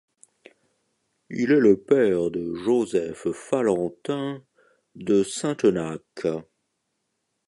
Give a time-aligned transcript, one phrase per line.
[1.29, 4.41] Il est le père de Joseph Falentin
[4.95, 6.23] de Saintenac.